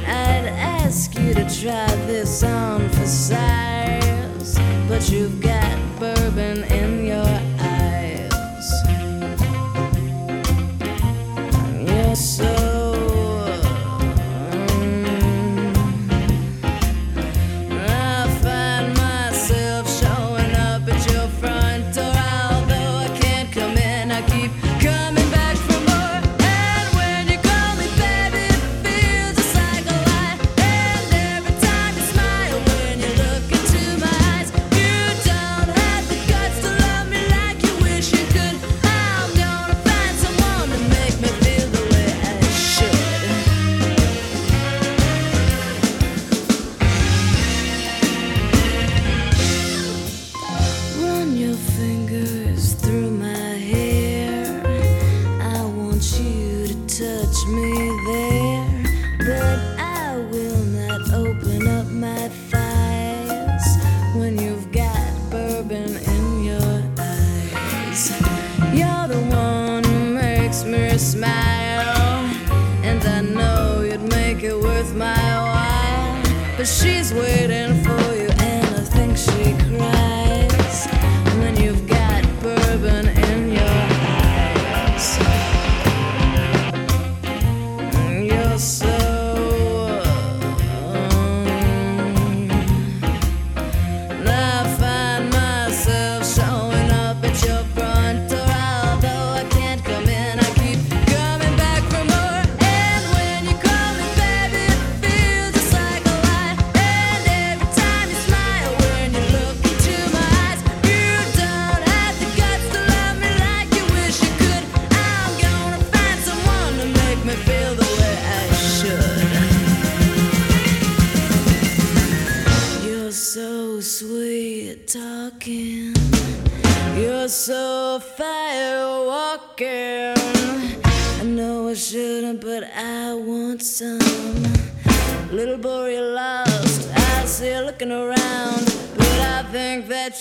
I'd 0.05 0.45
ask 0.83 1.17
you 1.17 1.33
to 1.33 1.43
try 1.61 1.87
this 2.05 2.43
on 2.43 2.87
for 2.89 3.07
size. 3.07 3.60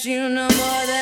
You 0.05 0.29
know 0.29 0.49
more 0.57 0.87
than 0.87 1.00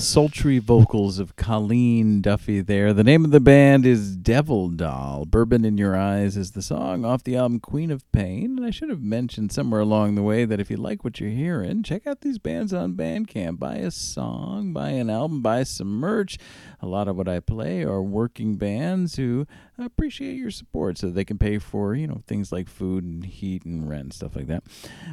The 0.00 0.06
sultry 0.06 0.58
vocals 0.58 1.18
of 1.18 1.36
Colleen 1.36 2.22
Duffey 2.22 2.64
there. 2.64 2.94
The 2.94 3.04
name 3.04 3.22
of 3.22 3.32
the 3.32 3.38
band 3.38 3.84
is 3.84 4.16
Devil 4.16 4.70
Doll. 4.70 5.26
Bourbon 5.26 5.62
in 5.62 5.76
Your 5.76 5.94
Eyes 5.94 6.38
is 6.38 6.52
the 6.52 6.62
song 6.62 7.04
off 7.04 7.22
the 7.22 7.36
album 7.36 7.60
Queen 7.60 7.90
of 7.90 8.10
Pain. 8.10 8.56
And 8.56 8.64
I 8.64 8.70
should 8.70 8.88
have 8.88 9.02
mentioned 9.02 9.52
somewhere 9.52 9.82
along 9.82 10.14
the 10.14 10.22
way 10.22 10.46
that 10.46 10.58
if 10.58 10.70
you 10.70 10.78
like 10.78 11.04
what 11.04 11.20
you're 11.20 11.28
hearing, 11.28 11.82
check 11.82 12.06
out 12.06 12.22
these 12.22 12.38
bands 12.38 12.72
on 12.72 12.94
Bandcamp. 12.94 13.58
Buy 13.58 13.74
a 13.74 13.90
song, 13.90 14.72
buy 14.72 14.88
an 14.88 15.10
album, 15.10 15.42
buy 15.42 15.64
some 15.64 15.88
merch. 15.88 16.38
A 16.80 16.86
lot 16.86 17.06
of 17.06 17.16
what 17.16 17.28
I 17.28 17.40
play 17.40 17.82
are 17.82 18.02
working 18.02 18.56
bands 18.56 19.16
who 19.16 19.46
appreciate 19.86 20.36
your 20.36 20.50
support 20.50 20.98
so 20.98 21.10
they 21.10 21.24
can 21.24 21.38
pay 21.38 21.58
for, 21.58 21.94
you 21.94 22.06
know, 22.06 22.22
things 22.26 22.52
like 22.52 22.68
food 22.68 23.04
and 23.04 23.24
heat 23.24 23.64
and 23.64 23.88
rent, 23.88 24.00
and 24.00 24.12
stuff 24.12 24.36
like 24.36 24.46
that. 24.46 24.64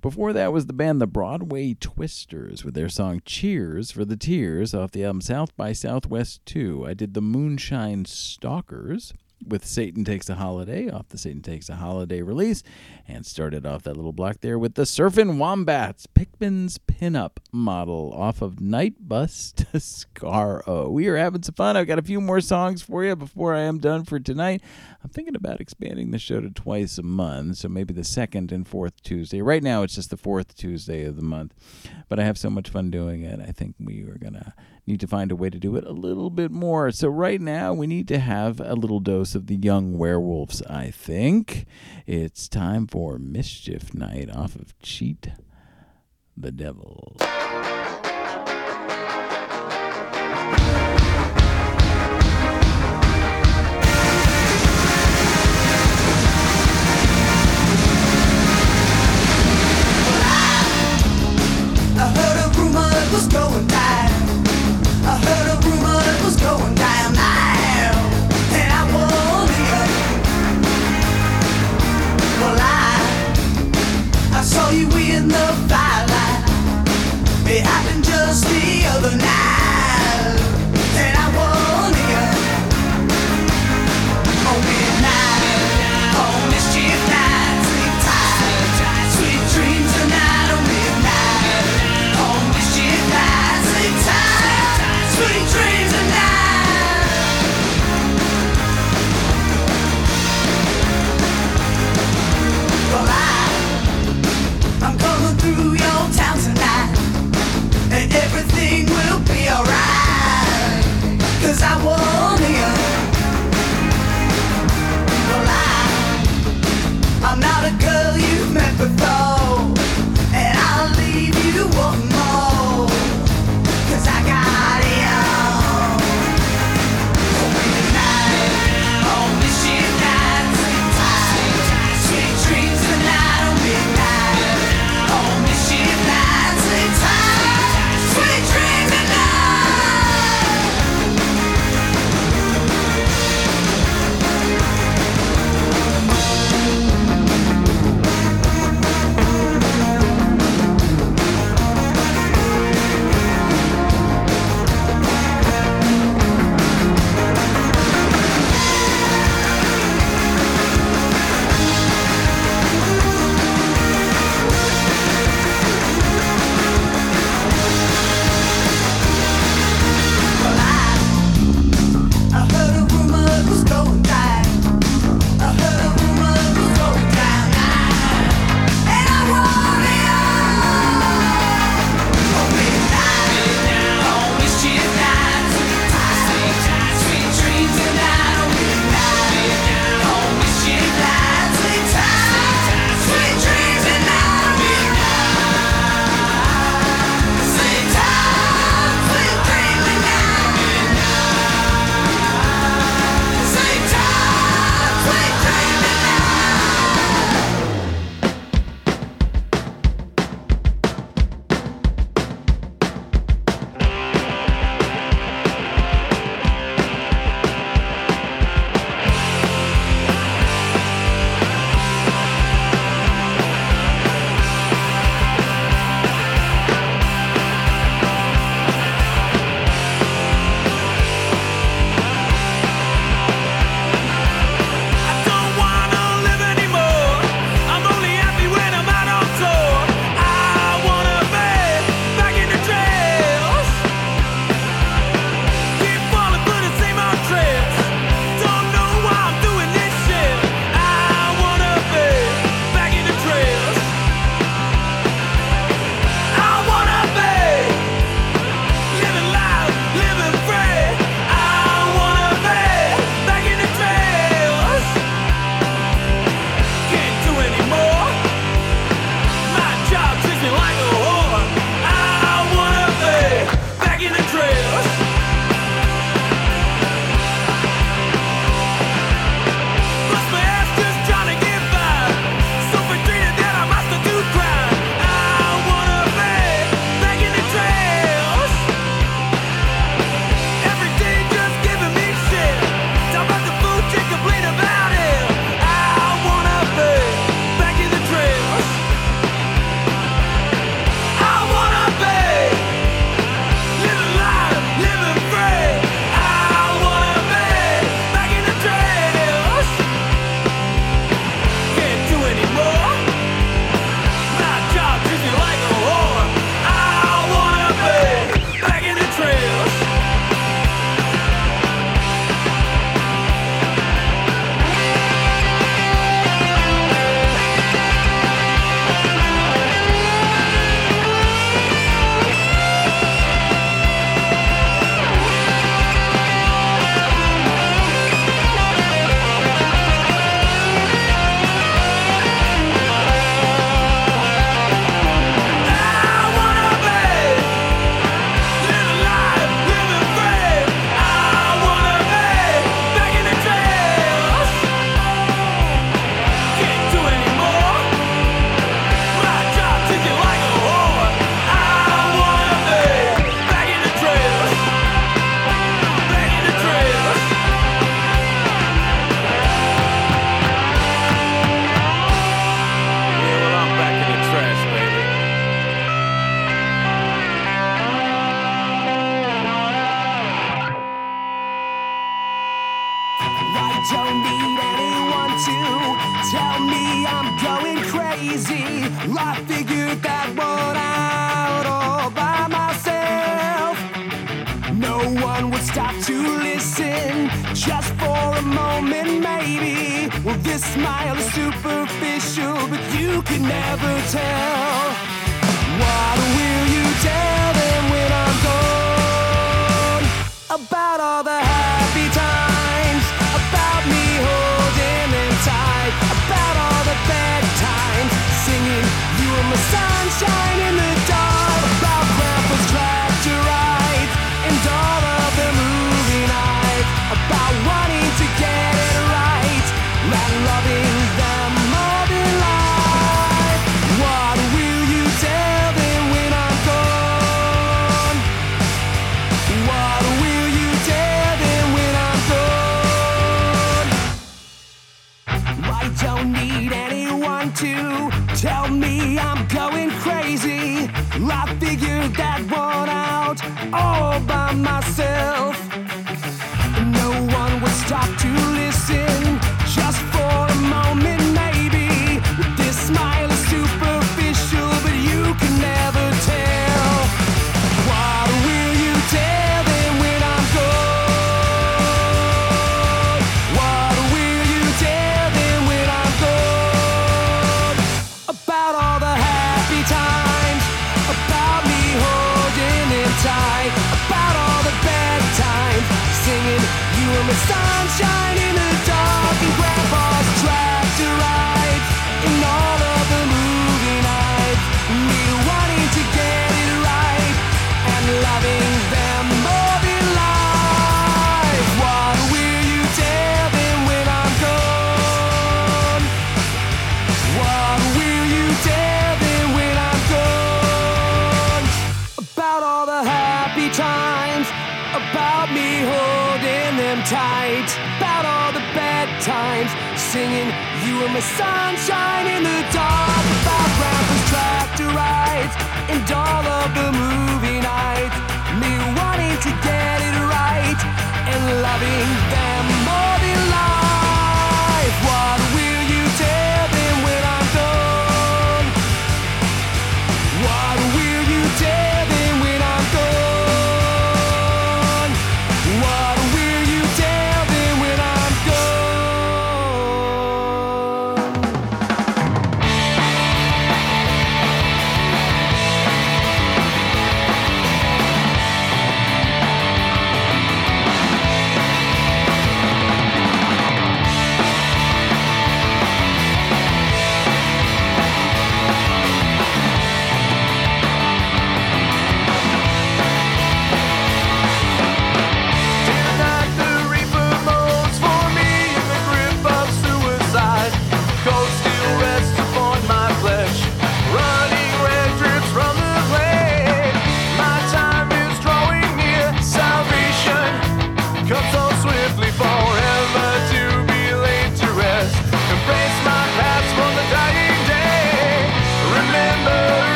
Before 0.00 0.32
that 0.32 0.52
was 0.52 0.66
the 0.66 0.72
band 0.72 1.00
The 1.00 1.06
Broadway 1.06 1.74
Twisters 1.74 2.64
with 2.64 2.74
their 2.74 2.88
song 2.88 3.22
Cheers 3.24 3.90
for 3.90 4.04
the 4.04 4.16
Tears 4.16 4.74
off 4.74 4.90
the 4.90 5.04
album 5.04 5.20
South 5.20 5.56
by 5.56 5.72
Southwest 5.72 6.44
2. 6.46 6.86
I 6.86 6.94
did 6.94 7.14
the 7.14 7.20
Moonshine 7.20 8.04
Stalkers 8.04 9.12
with 9.46 9.66
Satan 9.66 10.04
Takes 10.04 10.28
a 10.28 10.34
Holiday 10.34 10.90
off 10.90 11.08
the 11.08 11.18
Satan 11.18 11.42
Takes 11.42 11.68
a 11.68 11.76
Holiday 11.76 12.22
release 12.22 12.62
and 13.06 13.26
started 13.26 13.66
off 13.66 13.82
that 13.82 13.96
little 13.96 14.12
block 14.12 14.40
there 14.40 14.58
with 14.58 14.74
the 14.74 14.82
Surfin' 14.82 15.36
Wombatz, 15.36 16.06
Pickman's 16.14 16.78
Pinup 16.78 17.38
model 17.52 18.12
off 18.12 18.42
of 18.42 18.60
Night 18.60 18.94
Bus 19.00 19.52
to 19.56 19.64
Scaro. 19.64 20.90
We 20.90 21.08
are 21.08 21.16
having 21.16 21.42
some 21.42 21.54
fun. 21.54 21.76
I've 21.76 21.86
got 21.86 21.98
a 21.98 22.02
few 22.02 22.20
more 22.20 22.40
songs 22.40 22.82
for 22.82 23.04
you 23.04 23.16
before 23.16 23.54
I 23.54 23.60
am 23.60 23.78
done 23.78 24.04
for 24.04 24.20
tonight. 24.20 24.62
I'm 25.02 25.10
thinking 25.10 25.34
about 25.34 25.60
expanding 25.60 26.12
the 26.12 26.18
show 26.18 26.40
to 26.40 26.50
twice 26.50 26.96
a 26.96 27.02
month, 27.02 27.56
so 27.56 27.68
maybe 27.68 27.92
the 27.92 28.04
second 28.04 28.52
and 28.52 28.66
fourth 28.66 29.02
Tuesday. 29.02 29.42
Right 29.42 29.62
now, 29.62 29.82
it's 29.82 29.96
just 29.96 30.10
the 30.10 30.16
fourth 30.16 30.54
Tuesday 30.54 31.04
of 31.04 31.16
the 31.16 31.22
month, 31.22 31.54
but 32.08 32.20
I 32.20 32.24
have 32.24 32.38
so 32.38 32.48
much 32.48 32.68
fun 32.68 32.90
doing 32.90 33.22
it. 33.22 33.40
I 33.40 33.50
think 33.50 33.74
we 33.80 34.02
are 34.02 34.18
going 34.18 34.34
to 34.34 34.54
need 34.86 35.00
to 35.00 35.08
find 35.08 35.32
a 35.32 35.36
way 35.36 35.50
to 35.50 35.58
do 35.58 35.74
it 35.76 35.84
a 35.84 35.92
little 35.92 36.30
bit 36.30 36.52
more. 36.52 36.92
So, 36.92 37.08
right 37.08 37.40
now, 37.40 37.74
we 37.74 37.88
need 37.88 38.06
to 38.08 38.20
have 38.20 38.60
a 38.60 38.74
little 38.74 39.00
dose 39.00 39.34
of 39.34 39.48
the 39.48 39.56
young 39.56 39.98
werewolves, 39.98 40.62
I 40.62 40.92
think. 40.92 41.66
It's 42.06 42.48
time 42.48 42.86
for 42.86 43.18
Mischief 43.18 43.92
Night 43.94 44.30
off 44.30 44.54
of 44.54 44.78
Cheat 44.78 45.30
the 46.36 46.52
Devil. 46.52 47.16
Saw 74.52 74.70
you 74.70 74.86
in 75.16 75.28
the 75.28 75.46
firelight. 75.68 76.42
It 77.46 77.62
happened 77.64 78.04
just 78.04 78.44
the 78.44 78.84
other 78.86 79.16
night. 79.16 79.71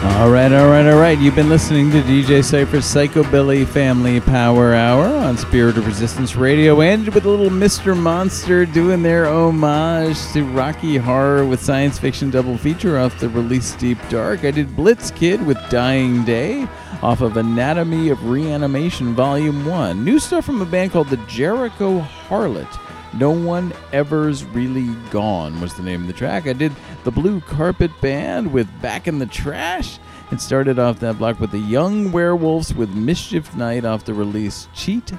All 0.00 0.30
right, 0.30 0.52
all 0.52 0.68
right, 0.68 0.86
all 0.86 0.98
right. 0.98 1.18
You've 1.18 1.34
been 1.34 1.48
listening 1.48 1.90
to 1.90 2.00
DJ 2.02 2.44
Cypher's 2.44 2.84
Psychobilly 2.84 3.66
Family 3.66 4.20
Power 4.20 4.72
Hour 4.72 5.06
on 5.06 5.36
Spirit 5.36 5.76
of 5.76 5.88
Resistance 5.88 6.36
Radio. 6.36 6.78
Ended 6.78 7.14
with 7.14 7.24
a 7.24 7.28
little 7.28 7.50
Mr. 7.50 7.96
Monster 7.96 8.64
doing 8.64 9.02
their 9.02 9.26
homage 9.26 10.16
to 10.34 10.44
Rocky 10.44 10.98
Horror 10.98 11.44
with 11.44 11.60
science 11.60 11.98
fiction 11.98 12.30
double 12.30 12.56
feature 12.56 12.96
off 12.96 13.18
the 13.18 13.28
release 13.28 13.74
Deep 13.74 13.98
Dark. 14.08 14.44
I 14.44 14.52
did 14.52 14.68
Blitzkid 14.68 15.44
with 15.44 15.58
Dying 15.68 16.24
Day 16.24 16.68
off 17.02 17.20
of 17.20 17.36
Anatomy 17.36 18.10
of 18.10 18.24
Reanimation 18.24 19.16
Volume 19.16 19.66
1. 19.66 20.04
New 20.04 20.20
stuff 20.20 20.44
from 20.44 20.62
a 20.62 20.66
band 20.66 20.92
called 20.92 21.08
the 21.08 21.16
Jericho 21.26 22.00
Harlot. 22.28 22.87
No 23.14 23.30
One 23.30 23.72
Ever's 23.92 24.44
Really 24.44 24.94
Gone 25.10 25.60
was 25.60 25.74
the 25.74 25.82
name 25.82 26.02
of 26.02 26.06
the 26.06 26.12
track. 26.12 26.46
I 26.46 26.52
did 26.52 26.72
the 27.04 27.10
Blue 27.10 27.40
Carpet 27.40 27.90
Band 28.00 28.52
with 28.52 28.68
Back 28.82 29.08
in 29.08 29.18
the 29.18 29.26
Trash. 29.26 29.98
It 30.30 30.40
started 30.40 30.78
off 30.78 31.00
that 31.00 31.18
block 31.18 31.40
with 31.40 31.50
the 31.50 31.58
Young 31.58 32.12
Werewolves 32.12 32.74
with 32.74 32.90
Mischief 32.90 33.54
Night 33.56 33.84
off 33.84 34.04
the 34.04 34.12
release 34.12 34.68
Cheat 34.74 35.12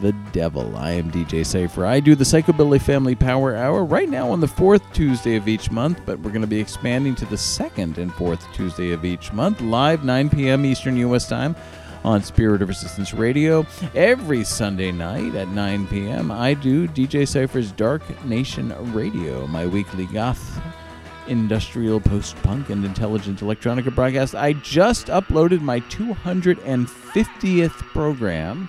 the 0.00 0.12
Devil. 0.32 0.76
I 0.76 0.92
am 0.92 1.10
DJ 1.10 1.44
Cypher. 1.44 1.84
I 1.84 2.00
do 2.00 2.14
the 2.14 2.24
Psychobilly 2.24 2.80
Family 2.80 3.14
Power 3.14 3.54
Hour 3.54 3.84
right 3.84 4.08
now 4.08 4.30
on 4.30 4.40
the 4.40 4.48
fourth 4.48 4.82
Tuesday 4.92 5.36
of 5.36 5.48
each 5.48 5.70
month, 5.70 6.00
but 6.06 6.18
we're 6.20 6.30
going 6.30 6.40
to 6.40 6.46
be 6.46 6.60
expanding 6.60 7.14
to 7.16 7.26
the 7.26 7.36
second 7.36 7.98
and 7.98 8.12
fourth 8.14 8.46
Tuesday 8.52 8.92
of 8.92 9.04
each 9.04 9.32
month, 9.32 9.60
live 9.60 10.04
9 10.04 10.30
p.m. 10.30 10.64
Eastern 10.64 10.96
U.S. 10.96 11.28
time 11.28 11.54
on 12.04 12.22
Spirit 12.22 12.62
of 12.62 12.68
Resistance 12.68 13.12
Radio. 13.14 13.66
Every 13.94 14.44
Sunday 14.44 14.92
night 14.92 15.34
at 15.34 15.48
9 15.48 15.86
p.m., 15.88 16.30
I 16.30 16.54
do 16.54 16.88
DJ 16.88 17.26
Cypher's 17.26 17.72
Dark 17.72 18.02
Nation 18.24 18.74
Radio, 18.92 19.46
my 19.46 19.66
weekly 19.66 20.06
goth, 20.06 20.60
industrial, 21.28 22.00
post 22.00 22.36
punk, 22.42 22.70
and 22.70 22.84
intelligent 22.84 23.40
electronica 23.40 23.94
broadcast. 23.94 24.34
I 24.34 24.54
just 24.54 25.06
uploaded 25.08 25.60
my 25.60 25.80
250th 25.80 27.70
program 27.70 28.68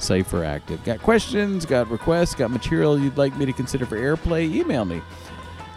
Cypher 0.00 0.44
Active. 0.44 0.82
Got 0.84 1.00
questions, 1.00 1.64
got 1.66 1.90
requests, 1.90 2.34
got 2.34 2.50
material 2.50 2.98
you'd 2.98 3.16
like 3.18 3.36
me 3.36 3.46
to 3.46 3.52
consider 3.52 3.86
for 3.86 3.96
airplay? 3.96 4.52
Email 4.52 4.84
me. 4.84 5.02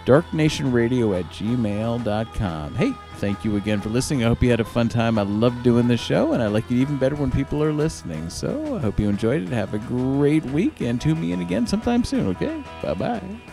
darknationradio 0.06 1.18
at 1.18 1.26
gmail.com. 1.32 2.76
Hey, 2.76 2.94
thank 3.16 3.46
you 3.46 3.56
again 3.56 3.80
for 3.80 3.90
listening. 3.90 4.24
I 4.24 4.28
hope 4.28 4.44
you 4.44 4.50
had 4.50 4.60
a 4.60 4.66
fun 4.66 4.90
time. 4.90 5.18
I 5.18 5.22
love 5.22 5.64
doing 5.64 5.88
this 5.88 6.02
show, 6.02 6.34
and 6.34 6.44
I 6.44 6.48
like 6.48 6.70
it 6.70 6.76
even 6.76 6.98
better 6.98 7.16
when 7.16 7.32
people 7.32 7.64
are 7.64 7.72
listening. 7.72 8.30
So 8.30 8.76
I 8.76 8.80
hope 8.80 9.00
you 9.00 9.08
enjoyed 9.08 9.44
it. 9.44 9.50
Have 9.50 9.74
a 9.74 9.80
great 9.80 10.44
week, 10.46 10.82
and 10.82 11.00
tune 11.00 11.22
me 11.22 11.32
in 11.32 11.42
again 11.42 11.66
sometime 11.68 12.04
soon, 12.04 12.28
okay? 12.28 12.62
Bye 12.82 12.94
bye. 12.96 13.53